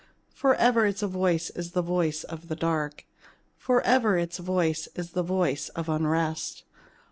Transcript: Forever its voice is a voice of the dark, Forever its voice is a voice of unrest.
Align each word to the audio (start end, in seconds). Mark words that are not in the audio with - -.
Forever 0.33 0.87
its 0.87 1.03
voice 1.03 1.51
is 1.51 1.75
a 1.77 1.81
voice 1.83 2.23
of 2.23 2.47
the 2.47 2.55
dark, 2.55 3.05
Forever 3.55 4.17
its 4.17 4.39
voice 4.39 4.87
is 4.95 5.15
a 5.15 5.21
voice 5.21 5.69
of 5.75 5.89
unrest. 5.89 6.63